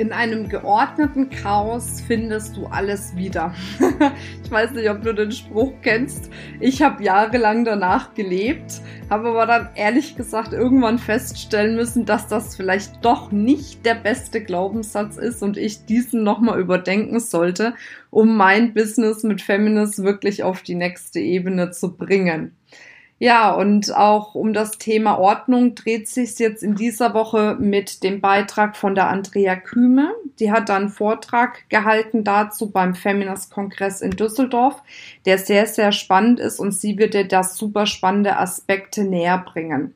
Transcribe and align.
In 0.00 0.12
einem 0.12 0.48
geordneten 0.48 1.28
Chaos 1.28 2.00
findest 2.00 2.56
du 2.56 2.64
alles 2.64 3.14
wieder. 3.16 3.54
ich 4.42 4.50
weiß 4.50 4.70
nicht, 4.70 4.88
ob 4.88 5.02
du 5.02 5.12
den 5.12 5.30
Spruch 5.30 5.74
kennst. 5.82 6.30
Ich 6.58 6.80
habe 6.80 7.04
jahrelang 7.04 7.66
danach 7.66 8.14
gelebt, 8.14 8.80
habe 9.10 9.28
aber 9.28 9.44
dann 9.44 9.68
ehrlich 9.74 10.16
gesagt 10.16 10.54
irgendwann 10.54 10.98
feststellen 10.98 11.76
müssen, 11.76 12.06
dass 12.06 12.28
das 12.28 12.56
vielleicht 12.56 13.04
doch 13.04 13.30
nicht 13.30 13.84
der 13.84 13.94
beste 13.94 14.42
Glaubenssatz 14.42 15.18
ist 15.18 15.42
und 15.42 15.58
ich 15.58 15.84
diesen 15.84 16.22
nochmal 16.22 16.58
überdenken 16.58 17.20
sollte, 17.20 17.74
um 18.08 18.38
mein 18.38 18.72
Business 18.72 19.22
mit 19.22 19.42
Feminist 19.42 20.02
wirklich 20.02 20.42
auf 20.44 20.62
die 20.62 20.76
nächste 20.76 21.20
Ebene 21.20 21.72
zu 21.72 21.94
bringen. 21.94 22.56
Ja, 23.22 23.52
und 23.52 23.94
auch 23.94 24.34
um 24.34 24.54
das 24.54 24.78
Thema 24.78 25.18
Ordnung 25.18 25.74
dreht 25.74 26.08
sich 26.08 26.38
jetzt 26.38 26.62
in 26.62 26.74
dieser 26.74 27.12
Woche 27.12 27.54
mit 27.60 28.02
dem 28.02 28.22
Beitrag 28.22 28.78
von 28.78 28.94
der 28.94 29.08
Andrea 29.08 29.56
Küme. 29.56 30.14
Die 30.38 30.50
hat 30.50 30.70
da 30.70 30.76
einen 30.76 30.88
Vortrag 30.88 31.68
gehalten 31.68 32.24
dazu 32.24 32.70
beim 32.70 32.94
Feminist-Kongress 32.94 34.00
in 34.00 34.12
Düsseldorf, 34.12 34.82
der 35.26 35.36
sehr, 35.36 35.66
sehr 35.66 35.92
spannend 35.92 36.40
ist 36.40 36.60
und 36.60 36.72
sie 36.72 36.96
wird 36.96 37.12
dir 37.12 37.28
das 37.28 37.58
super 37.58 37.84
spannende 37.84 38.38
Aspekte 38.38 39.04
näher 39.04 39.36
bringen. 39.36 39.92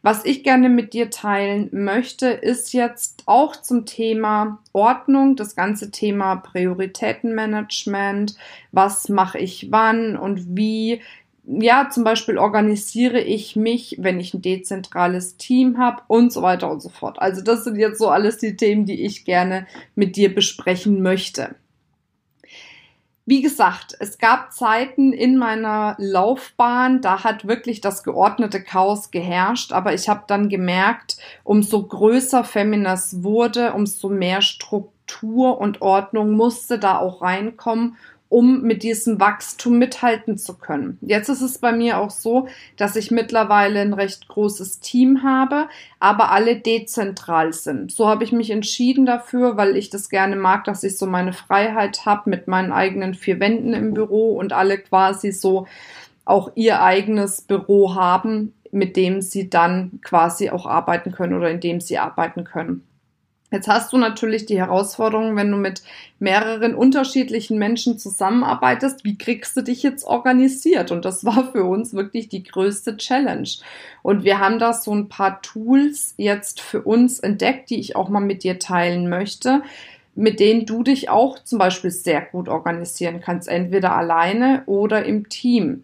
Was 0.00 0.24
ich 0.24 0.42
gerne 0.42 0.70
mit 0.70 0.94
dir 0.94 1.10
teilen 1.10 1.68
möchte, 1.72 2.28
ist 2.28 2.72
jetzt 2.72 3.24
auch 3.26 3.56
zum 3.56 3.84
Thema 3.84 4.58
Ordnung, 4.72 5.36
das 5.36 5.54
ganze 5.54 5.90
Thema 5.90 6.36
Prioritätenmanagement, 6.36 8.36
was 8.72 9.10
mache 9.10 9.38
ich 9.38 9.70
wann 9.70 10.16
und 10.16 10.56
wie 10.56 11.02
ja, 11.46 11.90
zum 11.90 12.04
Beispiel 12.04 12.38
organisiere 12.38 13.20
ich 13.20 13.54
mich, 13.54 13.96
wenn 13.98 14.18
ich 14.18 14.32
ein 14.32 14.42
dezentrales 14.42 15.36
Team 15.36 15.78
habe 15.78 16.02
und 16.08 16.32
so 16.32 16.42
weiter 16.42 16.70
und 16.70 16.80
so 16.80 16.88
fort. 16.88 17.20
Also 17.20 17.42
das 17.42 17.64
sind 17.64 17.76
jetzt 17.76 17.98
so 17.98 18.08
alles 18.08 18.38
die 18.38 18.56
Themen, 18.56 18.86
die 18.86 19.04
ich 19.04 19.24
gerne 19.24 19.66
mit 19.94 20.16
dir 20.16 20.34
besprechen 20.34 21.02
möchte. 21.02 21.54
Wie 23.26 23.40
gesagt, 23.40 23.96
es 24.00 24.18
gab 24.18 24.52
Zeiten 24.52 25.14
in 25.14 25.38
meiner 25.38 25.96
Laufbahn, 25.98 27.00
da 27.00 27.24
hat 27.24 27.48
wirklich 27.48 27.80
das 27.80 28.02
geordnete 28.02 28.62
Chaos 28.62 29.10
geherrscht, 29.10 29.72
aber 29.72 29.94
ich 29.94 30.10
habe 30.10 30.24
dann 30.26 30.50
gemerkt, 30.50 31.16
umso 31.42 31.86
größer 31.86 32.44
Feminas 32.44 33.22
wurde, 33.22 33.72
umso 33.72 34.10
mehr 34.10 34.42
Struktur 34.42 35.58
und 35.58 35.80
Ordnung 35.80 36.32
musste 36.32 36.78
da 36.78 36.98
auch 36.98 37.22
reinkommen 37.22 37.96
um 38.28 38.62
mit 38.62 38.82
diesem 38.82 39.20
Wachstum 39.20 39.78
mithalten 39.78 40.38
zu 40.38 40.56
können. 40.56 40.98
Jetzt 41.02 41.28
ist 41.28 41.42
es 41.42 41.58
bei 41.58 41.72
mir 41.72 41.98
auch 41.98 42.10
so, 42.10 42.48
dass 42.76 42.96
ich 42.96 43.10
mittlerweile 43.10 43.80
ein 43.80 43.92
recht 43.92 44.28
großes 44.28 44.80
Team 44.80 45.22
habe, 45.22 45.68
aber 46.00 46.32
alle 46.32 46.56
dezentral 46.56 47.52
sind. 47.52 47.92
So 47.92 48.08
habe 48.08 48.24
ich 48.24 48.32
mich 48.32 48.50
entschieden 48.50 49.06
dafür, 49.06 49.56
weil 49.56 49.76
ich 49.76 49.90
das 49.90 50.08
gerne 50.08 50.36
mag, 50.36 50.64
dass 50.64 50.82
ich 50.82 50.98
so 50.98 51.06
meine 51.06 51.32
Freiheit 51.32 52.06
habe 52.06 52.30
mit 52.30 52.48
meinen 52.48 52.72
eigenen 52.72 53.14
vier 53.14 53.40
Wänden 53.40 53.72
im 53.72 53.94
Büro 53.94 54.36
und 54.36 54.52
alle 54.52 54.78
quasi 54.78 55.30
so 55.30 55.66
auch 56.24 56.50
ihr 56.54 56.82
eigenes 56.82 57.42
Büro 57.42 57.94
haben, 57.94 58.54
mit 58.72 58.96
dem 58.96 59.20
sie 59.20 59.50
dann 59.50 60.00
quasi 60.02 60.50
auch 60.50 60.66
arbeiten 60.66 61.12
können 61.12 61.34
oder 61.34 61.50
in 61.50 61.60
dem 61.60 61.80
sie 61.80 61.98
arbeiten 61.98 62.44
können. 62.44 62.84
Jetzt 63.54 63.68
hast 63.68 63.92
du 63.92 63.98
natürlich 63.98 64.46
die 64.46 64.58
Herausforderung, 64.58 65.36
wenn 65.36 65.48
du 65.48 65.56
mit 65.56 65.84
mehreren 66.18 66.74
unterschiedlichen 66.74 67.56
Menschen 67.56 68.00
zusammenarbeitest, 68.00 69.04
wie 69.04 69.16
kriegst 69.16 69.56
du 69.56 69.62
dich 69.62 69.84
jetzt 69.84 70.04
organisiert? 70.04 70.90
Und 70.90 71.04
das 71.04 71.24
war 71.24 71.52
für 71.52 71.62
uns 71.62 71.94
wirklich 71.94 72.28
die 72.28 72.42
größte 72.42 72.96
Challenge. 72.96 73.48
Und 74.02 74.24
wir 74.24 74.40
haben 74.40 74.58
da 74.58 74.72
so 74.72 74.92
ein 74.92 75.08
paar 75.08 75.40
Tools 75.40 76.14
jetzt 76.16 76.60
für 76.60 76.82
uns 76.82 77.20
entdeckt, 77.20 77.70
die 77.70 77.78
ich 77.78 77.94
auch 77.94 78.08
mal 78.08 78.18
mit 78.18 78.42
dir 78.42 78.58
teilen 78.58 79.08
möchte 79.08 79.62
mit 80.16 80.38
denen 80.38 80.64
du 80.64 80.84
dich 80.84 81.08
auch 81.08 81.40
zum 81.42 81.58
Beispiel 81.58 81.90
sehr 81.90 82.20
gut 82.20 82.48
organisieren 82.48 83.20
kannst, 83.20 83.48
entweder 83.48 83.96
alleine 83.96 84.62
oder 84.66 85.04
im 85.04 85.28
Team. 85.28 85.82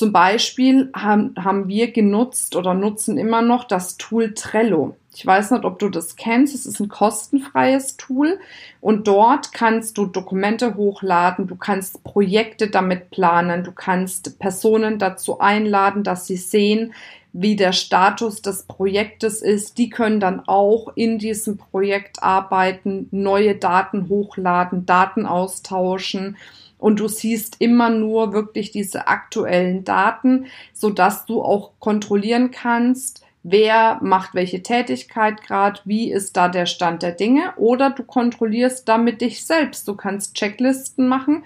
Zum 0.00 0.12
Beispiel 0.12 0.88
haben, 0.96 1.34
haben 1.36 1.68
wir 1.68 1.92
genutzt 1.92 2.56
oder 2.56 2.72
nutzen 2.72 3.18
immer 3.18 3.42
noch 3.42 3.64
das 3.64 3.98
Tool 3.98 4.32
Trello. 4.32 4.96
Ich 5.14 5.26
weiß 5.26 5.50
nicht, 5.50 5.66
ob 5.66 5.78
du 5.78 5.90
das 5.90 6.16
kennst. 6.16 6.54
Es 6.54 6.64
ist 6.64 6.80
ein 6.80 6.88
kostenfreies 6.88 7.98
Tool 7.98 8.40
und 8.80 9.06
dort 9.06 9.52
kannst 9.52 9.98
du 9.98 10.06
Dokumente 10.06 10.74
hochladen, 10.74 11.48
du 11.48 11.54
kannst 11.54 12.02
Projekte 12.02 12.70
damit 12.70 13.10
planen, 13.10 13.62
du 13.62 13.72
kannst 13.72 14.38
Personen 14.38 14.98
dazu 14.98 15.38
einladen, 15.38 16.02
dass 16.02 16.26
sie 16.26 16.38
sehen, 16.38 16.94
wie 17.34 17.54
der 17.54 17.72
Status 17.72 18.40
des 18.40 18.62
Projektes 18.62 19.42
ist. 19.42 19.76
Die 19.76 19.90
können 19.90 20.18
dann 20.18 20.40
auch 20.48 20.92
in 20.94 21.18
diesem 21.18 21.58
Projekt 21.58 22.22
arbeiten, 22.22 23.06
neue 23.10 23.54
Daten 23.54 24.08
hochladen, 24.08 24.86
Daten 24.86 25.26
austauschen 25.26 26.38
und 26.80 26.98
du 26.98 27.08
siehst 27.08 27.56
immer 27.60 27.90
nur 27.90 28.32
wirklich 28.32 28.70
diese 28.70 29.06
aktuellen 29.06 29.84
Daten, 29.84 30.46
so 30.72 30.90
dass 30.90 31.26
du 31.26 31.42
auch 31.42 31.72
kontrollieren 31.78 32.50
kannst, 32.50 33.22
wer 33.42 33.98
macht 34.02 34.34
welche 34.34 34.62
Tätigkeit 34.62 35.42
gerade, 35.42 35.80
wie 35.84 36.10
ist 36.10 36.36
da 36.36 36.48
der 36.48 36.66
Stand 36.66 37.02
der 37.02 37.12
Dinge 37.12 37.54
oder 37.56 37.90
du 37.90 38.02
kontrollierst 38.02 38.88
damit 38.88 39.20
dich 39.20 39.46
selbst. 39.46 39.86
Du 39.88 39.94
kannst 39.94 40.34
Checklisten 40.34 41.08
machen 41.08 41.44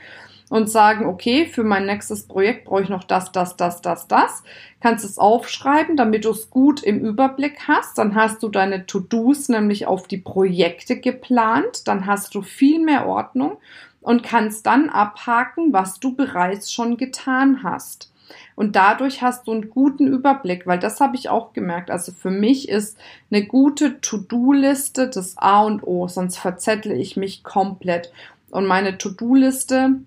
und 0.51 0.69
sagen, 0.69 1.07
okay, 1.07 1.47
für 1.47 1.65
mein 1.65 1.87
nächstes 1.87 2.29
Projekt 2.29 2.67
brauche 2.67 2.83
ich 2.83 2.89
noch 2.89 3.05
das, 3.05 3.33
das, 3.33 3.57
das, 3.57 3.81
das, 3.81 4.09
das. 4.09 4.43
Kannst 4.81 5.05
es 5.05 5.19
aufschreiben, 5.19 5.97
damit 5.97 6.25
du 6.25 6.31
es 6.31 6.51
gut 6.51 6.83
im 6.83 7.01
Überblick 7.01 7.67
hast. 7.67 7.99
Dann 7.99 8.15
hast 8.15 8.43
du 8.43 8.49
deine 8.49 8.87
To-Dos 8.87 9.49
nämlich 9.49 9.87
auf 9.87 10.07
die 10.07 10.19
Projekte 10.19 11.01
geplant. 11.01 11.89
Dann 11.89 12.07
hast 12.07 12.35
du 12.35 12.43
viel 12.43 12.85
mehr 12.85 13.07
Ordnung 13.07 13.57
und 14.01 14.23
kannst 14.23 14.67
dann 14.67 14.91
abhaken, 14.91 15.73
was 15.73 15.99
du 15.99 16.15
bereits 16.15 16.71
schon 16.71 16.99
getan 16.99 17.63
hast. 17.63 18.13
Und 18.55 18.77
dadurch 18.77 19.23
hast 19.23 19.47
du 19.47 19.53
einen 19.53 19.71
guten 19.71 20.07
Überblick, 20.07 20.67
weil 20.67 20.79
das 20.79 21.01
habe 21.01 21.17
ich 21.17 21.29
auch 21.29 21.53
gemerkt. 21.53 21.91
Also 21.91 22.13
für 22.13 22.31
mich 22.31 22.69
ist 22.69 22.99
eine 23.31 23.47
gute 23.47 24.01
To-Do-Liste 24.01 25.09
das 25.09 25.37
A 25.39 25.63
und 25.63 25.83
O, 25.83 26.07
sonst 26.09 26.37
verzettle 26.37 26.95
ich 26.95 27.17
mich 27.17 27.43
komplett. 27.43 28.13
Und 28.51 28.67
meine 28.67 28.99
To-Do-Liste 28.99 30.01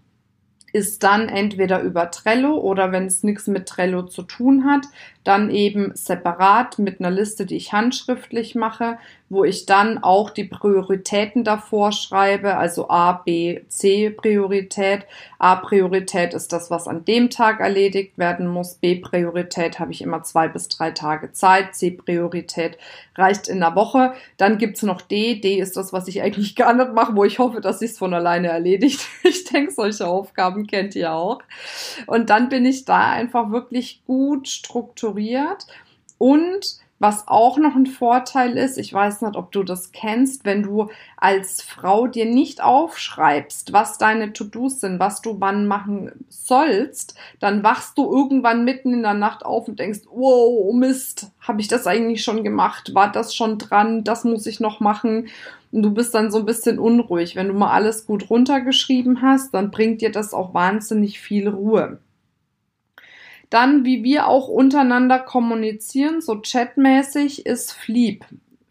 ist 0.77 1.01
dann 1.03 1.27
entweder 1.27 1.81
über 1.81 2.11
Trello 2.11 2.55
oder 2.55 2.91
wenn 2.91 3.07
es 3.07 3.23
nichts 3.23 3.47
mit 3.47 3.67
Trello 3.67 4.03
zu 4.03 4.21
tun 4.21 4.65
hat, 4.65 4.85
dann 5.27 5.49
eben 5.49 5.91
separat 5.93 6.79
mit 6.79 7.01
einer 7.01 7.11
Liste, 7.11 7.45
die 7.45 7.57
ich 7.57 7.73
handschriftlich 7.73 8.55
mache, 8.55 8.97
wo 9.29 9.43
ich 9.43 9.65
dann 9.65 9.97
auch 9.97 10.29
die 10.29 10.45
Prioritäten 10.45 11.43
davor 11.43 11.91
schreibe, 11.91 12.55
also 12.55 12.89
A, 12.89 13.11
B, 13.11 13.59
C 13.67 14.09
Priorität. 14.09 15.05
A 15.37 15.57
Priorität 15.57 16.33
ist 16.33 16.53
das, 16.53 16.71
was 16.71 16.87
an 16.87 17.03
dem 17.03 17.29
Tag 17.29 17.59
erledigt 17.59 18.17
werden 18.17 18.47
muss. 18.47 18.75
B 18.75 18.95
Priorität 18.95 19.79
habe 19.79 19.91
ich 19.91 20.01
immer 20.01 20.23
zwei 20.23 20.47
bis 20.47 20.69
drei 20.69 20.91
Tage 20.91 21.33
Zeit. 21.33 21.75
C 21.75 21.91
Priorität 21.91 22.77
reicht 23.15 23.49
in 23.49 23.59
der 23.59 23.75
Woche. 23.75 24.13
Dann 24.37 24.57
gibt's 24.57 24.83
noch 24.83 25.01
D. 25.01 25.35
D 25.35 25.59
ist 25.59 25.75
das, 25.75 25.91
was 25.91 26.07
ich 26.07 26.21
eigentlich 26.21 26.55
gar 26.55 26.73
nicht 26.73 26.93
mache, 26.93 27.13
wo 27.13 27.25
ich 27.25 27.39
hoffe, 27.39 27.59
dass 27.59 27.79
sich's 27.79 27.97
von 27.97 28.13
alleine 28.13 28.47
erledigt. 28.47 29.05
Ich 29.27 29.43
denke, 29.43 29.71
solche 29.71 30.07
Aufgaben 30.07 30.67
kennt 30.67 30.95
ihr 30.95 31.11
auch. 31.11 31.39
Und 32.05 32.29
dann 32.29 32.47
bin 32.47 32.65
ich 32.65 32.85
da 32.85 33.11
einfach 33.11 33.51
wirklich 33.51 34.01
gut 34.05 34.47
strukturiert 34.47 35.16
und 36.17 36.79
was 36.99 37.27
auch 37.27 37.59
noch 37.59 37.75
ein 37.75 37.85
Vorteil 37.85 38.57
ist, 38.57 38.79
ich 38.79 38.91
weiß 38.91 39.21
nicht, 39.21 39.35
ob 39.35 39.51
du 39.51 39.63
das 39.63 39.91
kennst, 39.91 40.45
wenn 40.45 40.63
du 40.63 40.89
als 41.15 41.61
Frau 41.61 42.07
dir 42.07 42.25
nicht 42.25 42.63
aufschreibst, 42.63 43.71
was 43.71 43.99
deine 43.99 44.33
To-Dos 44.33 44.79
sind, 44.79 44.99
was 44.99 45.21
du 45.21 45.39
wann 45.39 45.67
machen 45.67 46.25
sollst, 46.29 47.15
dann 47.39 47.61
wachst 47.61 47.99
du 47.99 48.11
irgendwann 48.11 48.65
mitten 48.65 48.93
in 48.93 49.03
der 49.03 49.13
Nacht 49.13 49.45
auf 49.45 49.67
und 49.67 49.79
denkst, 49.79 50.01
wow, 50.09 50.49
oh 50.49 50.73
Mist, 50.73 51.31
habe 51.39 51.61
ich 51.61 51.67
das 51.67 51.85
eigentlich 51.85 52.23
schon 52.23 52.43
gemacht? 52.43 52.95
War 52.95 53.11
das 53.11 53.35
schon 53.35 53.59
dran? 53.59 54.03
Das 54.03 54.23
muss 54.23 54.47
ich 54.47 54.59
noch 54.59 54.79
machen. 54.79 55.27
Und 55.71 55.83
du 55.83 55.91
bist 55.91 56.15
dann 56.15 56.31
so 56.31 56.39
ein 56.39 56.45
bisschen 56.45 56.79
unruhig. 56.79 57.35
Wenn 57.35 57.49
du 57.49 57.53
mal 57.53 57.71
alles 57.71 58.07
gut 58.07 58.31
runtergeschrieben 58.31 59.21
hast, 59.21 59.53
dann 59.53 59.69
bringt 59.69 60.01
dir 60.01 60.11
das 60.11 60.33
auch 60.33 60.55
wahnsinnig 60.55 61.19
viel 61.19 61.47
Ruhe. 61.47 61.99
Dann, 63.49 63.85
wie 63.85 64.03
wir 64.03 64.27
auch 64.27 64.47
untereinander 64.47 65.19
kommunizieren, 65.19 66.21
so 66.21 66.41
chatmäßig, 66.41 67.45
ist 67.45 67.71
Fleep. 67.71 68.25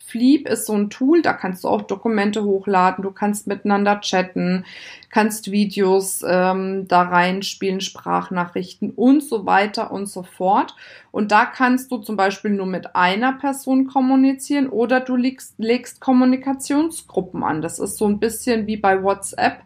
Fleep 0.06 0.49
ist 0.49 0.67
so 0.67 0.75
ein 0.75 0.88
Tool, 0.88 1.20
da 1.20 1.32
kannst 1.32 1.64
du 1.64 1.69
auch 1.69 1.82
Dokumente 1.82 2.44
hochladen, 2.44 3.02
du 3.02 3.11
kannst 3.11 3.49
miteinander 3.49 4.00
chatten, 4.00 4.64
kannst 5.11 5.50
Videos 5.50 6.25
ähm, 6.26 6.87
da 6.87 7.02
reinspielen, 7.02 7.81
Sprachnachrichten 7.81 8.90
und 8.90 9.25
so 9.25 9.46
weiter 9.46 9.90
und 9.90 10.06
so 10.06 10.23
fort. 10.23 10.76
Und 11.11 11.32
da 11.32 11.44
kannst 11.44 11.90
du 11.90 11.99
zum 11.99 12.17
Beispiel 12.17 12.52
nur 12.52 12.67
mit 12.67 12.94
einer 12.94 13.32
Person 13.32 13.88
kommunizieren 13.88 14.69
oder 14.69 15.00
du 15.00 15.17
legst, 15.17 15.55
legst 15.58 16.00
Kommunikationsgruppen 16.00 17.43
an. 17.43 17.61
Das 17.61 17.81
ist 17.81 17.96
so 17.96 18.06
ein 18.06 18.20
bisschen 18.20 18.69
wie 18.69 18.76
bei 18.76 19.02
WhatsApp 19.02 19.64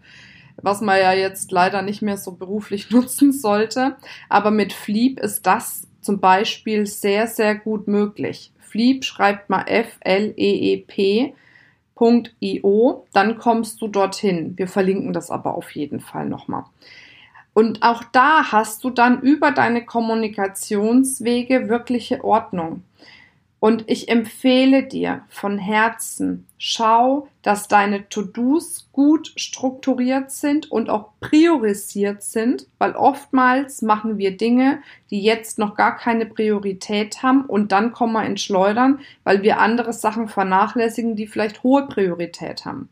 was 0.63 0.81
man 0.81 0.99
ja 0.99 1.13
jetzt 1.13 1.51
leider 1.53 1.83
nicht 1.83 2.03
mehr 2.03 2.17
so 2.17 2.33
beruflich 2.33 2.91
nutzen 2.91 3.33
sollte. 3.33 3.97
Aber 4.29 4.51
mit 4.51 4.73
Fleep 4.73 5.21
ist 5.21 5.47
das 5.47 5.87
zum 6.01 6.21
Beispiel 6.21 6.87
sehr, 6.87 7.27
sehr 7.27 7.55
gut 7.55 7.89
möglich. 7.89 8.53
Fleep 8.59 9.05
schreibt 9.05 9.51
mal 9.51 9.65
F-L-E-E-P. 9.67 11.35
.io, 12.41 13.07
dann 13.13 13.37
kommst 13.37 13.83
du 13.83 13.89
dorthin. 13.89 14.57
Wir 14.57 14.69
verlinken 14.69 15.13
das 15.13 15.31
aber 15.31 15.55
auf 15.55 15.71
jeden 15.73 16.01
Fall 16.01 16.27
nochmal. 16.27 16.65
Und 17.53 17.83
auch 17.83 18.05
da 18.05 18.53
hast 18.53 18.85
du 18.85 18.91
dann 18.91 19.21
über 19.21 19.51
deine 19.51 19.85
Kommunikationswege 19.85 21.69
wirkliche 21.69 22.25
Ordnung. 22.25 22.85
Und 23.61 23.85
ich 23.89 24.09
empfehle 24.09 24.83
dir 24.83 25.27
von 25.29 25.59
Herzen, 25.59 26.47
schau, 26.57 27.29
dass 27.43 27.69
deine 27.69 28.09
To-Dos 28.09 28.89
gut 28.91 29.35
strukturiert 29.37 30.31
sind 30.31 30.73
und 30.73 30.89
auch 30.89 31.11
priorisiert 31.21 32.23
sind, 32.23 32.67
weil 32.79 32.97
oftmals 32.97 33.83
machen 33.83 34.17
wir 34.17 34.35
Dinge, 34.35 34.83
die 35.11 35.21
jetzt 35.21 35.59
noch 35.59 35.75
gar 35.75 35.99
keine 35.99 36.25
Priorität 36.25 37.23
haben 37.23 37.45
und 37.45 37.71
dann 37.71 37.93
kommen 37.93 38.15
wir 38.15 38.25
ins 38.25 38.41
Schleudern, 38.41 39.01
weil 39.25 39.43
wir 39.43 39.61
andere 39.61 39.93
Sachen 39.93 40.29
vernachlässigen, 40.29 41.15
die 41.15 41.27
vielleicht 41.27 41.63
hohe 41.63 41.87
Priorität 41.87 42.65
haben. 42.65 42.89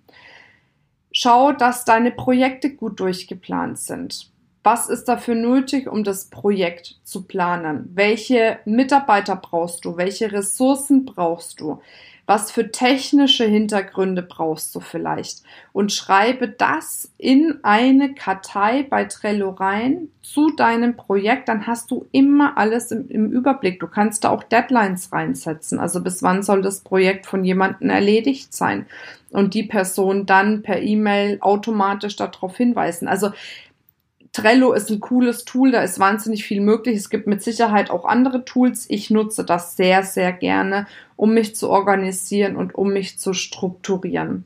Schau, 1.13 1.53
dass 1.53 1.87
deine 1.87 2.11
Projekte 2.11 2.69
gut 2.69 3.01
durchgeplant 3.01 3.79
sind. 3.79 4.31
Was 4.71 4.91
ist 4.91 5.09
dafür 5.09 5.35
nötig, 5.35 5.89
um 5.89 6.05
das 6.05 6.27
Projekt 6.27 6.97
zu 7.03 7.23
planen? 7.23 7.89
Welche 7.95 8.59
Mitarbeiter 8.67 9.35
brauchst 9.35 9.87
du? 9.87 9.97
Welche 9.97 10.31
Ressourcen 10.31 11.07
brauchst 11.07 11.63
du? 11.63 11.81
Was 12.27 12.51
für 12.51 12.71
technische 12.71 13.47
Hintergründe 13.47 14.21
brauchst 14.21 14.75
du 14.75 14.81
vielleicht? 14.81 15.43
Und 15.73 15.93
schreibe 15.93 16.47
das 16.47 17.11
in 17.17 17.61
eine 17.63 18.13
Kartei 18.13 18.83
bei 18.83 19.07
Trello 19.07 19.49
rein 19.49 20.09
zu 20.21 20.51
deinem 20.51 20.95
Projekt. 20.95 21.49
Dann 21.49 21.67
hast 21.67 21.91
du 21.91 22.05
immer 22.13 22.59
alles 22.59 22.91
im, 22.91 23.09
im 23.09 23.33
Überblick. 23.33 23.81
Du 23.81 23.87
kannst 23.87 24.25
da 24.25 24.29
auch 24.29 24.43
Deadlines 24.43 25.11
reinsetzen. 25.11 25.79
Also 25.79 26.03
bis 26.03 26.23
wann 26.23 26.43
soll 26.43 26.61
das 26.61 26.81
Projekt 26.81 27.25
von 27.25 27.43
jemandem 27.43 27.89
erledigt 27.89 28.55
sein? 28.55 28.85
Und 29.31 29.55
die 29.55 29.63
Person 29.63 30.27
dann 30.27 30.61
per 30.61 30.83
E-Mail 30.83 31.39
automatisch 31.41 32.17
darauf 32.17 32.57
hinweisen. 32.59 33.09
Also 33.09 33.31
Trello 34.33 34.73
ist 34.73 34.91
ein 34.91 35.01
cooles 35.01 35.45
Tool, 35.45 35.73
da 35.73 35.83
ist 35.83 35.99
wahnsinnig 35.99 36.45
viel 36.45 36.61
möglich. 36.61 36.97
Es 36.97 37.11
gibt 37.11 37.27
mit 37.27 37.43
Sicherheit 37.43 37.91
auch 37.91 38.05
andere 38.05 38.45
Tools. 38.45 38.87
Ich 38.89 39.11
nutze 39.11 39.45
das 39.45 39.77
sehr, 39.77 40.03
sehr 40.03 40.33
gerne, 40.33 40.87
um 41.17 41.35
mich 41.35 41.57
zu 41.57 41.71
organisieren 41.71 42.57
und 42.57 42.75
um 42.75 42.93
mich 42.93 43.19
zu 43.19 43.33
strukturieren. 43.33 44.45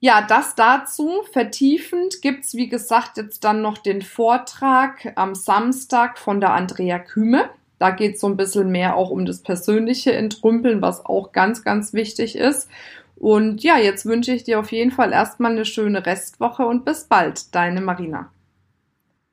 Ja, 0.00 0.20
das 0.20 0.56
dazu. 0.56 1.22
Vertiefend 1.30 2.22
gibt's 2.22 2.54
wie 2.54 2.68
gesagt, 2.68 3.18
jetzt 3.18 3.44
dann 3.44 3.62
noch 3.62 3.78
den 3.78 4.02
Vortrag 4.02 5.12
am 5.14 5.36
Samstag 5.36 6.18
von 6.18 6.40
der 6.40 6.52
Andrea 6.52 6.98
Küme. 6.98 7.50
Da 7.78 7.90
geht 7.90 8.14
es 8.14 8.20
so 8.20 8.26
ein 8.26 8.36
bisschen 8.36 8.70
mehr 8.70 8.96
auch 8.96 9.10
um 9.10 9.26
das 9.26 9.42
persönliche 9.42 10.12
Entrümpeln, 10.12 10.82
was 10.82 11.04
auch 11.04 11.32
ganz, 11.32 11.62
ganz 11.62 11.92
wichtig 11.92 12.36
ist. 12.36 12.68
Und 13.22 13.62
ja, 13.62 13.78
jetzt 13.78 14.04
wünsche 14.04 14.32
ich 14.32 14.42
dir 14.42 14.58
auf 14.58 14.72
jeden 14.72 14.90
Fall 14.90 15.12
erstmal 15.12 15.52
eine 15.52 15.64
schöne 15.64 16.04
Restwoche 16.04 16.66
und 16.66 16.84
bis 16.84 17.04
bald, 17.04 17.54
deine 17.54 17.80
Marina. 17.80 18.32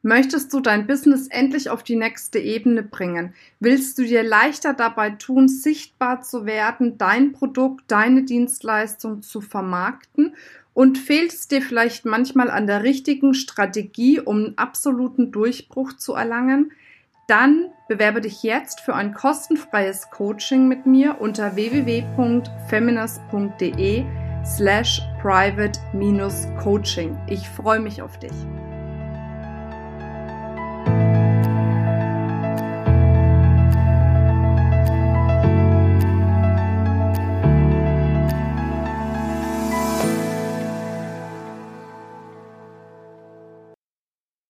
Möchtest 0.03 0.53
du 0.53 0.59
dein 0.59 0.85
Business 0.85 1.25
endlich 1.27 1.71
auf 1.71 1.81
die 1.81 1.95
nächste 1.95 2.37
Ebene 2.37 2.83
bringen? 2.83 3.33
Willst 3.59 3.97
du 3.97 4.03
dir 4.03 4.21
leichter 4.21 4.75
dabei 4.75 5.09
tun, 5.09 5.47
sichtbar 5.47 6.21
zu 6.21 6.45
werden, 6.45 6.99
dein 6.99 7.31
Produkt, 7.31 7.85
deine 7.87 8.25
Dienstleistung 8.25 9.23
zu 9.23 9.41
vermarkten? 9.41 10.35
Und 10.75 10.99
fehlt 10.99 11.33
es 11.33 11.47
dir 11.47 11.63
vielleicht 11.63 12.05
manchmal 12.05 12.51
an 12.51 12.67
der 12.67 12.83
richtigen 12.83 13.33
Strategie, 13.33 14.19
um 14.19 14.37
einen 14.37 14.57
absoluten 14.59 15.31
Durchbruch 15.31 15.93
zu 15.93 16.13
erlangen? 16.13 16.73
Dann 17.29 17.69
bewerbe 17.87 18.19
dich 18.21 18.41
jetzt 18.41 18.81
für 18.81 18.95
ein 18.95 19.13
kostenfreies 19.13 20.09
Coaching 20.09 20.67
mit 20.67 20.87
mir 20.87 21.21
unter 21.21 21.55
www.feminist.de 21.55 24.03
slash 24.43 25.03
private-coaching. 25.21 27.15
Ich 27.27 27.47
freue 27.47 27.81
mich 27.81 28.01
auf 28.01 28.17
dich. 28.17 28.33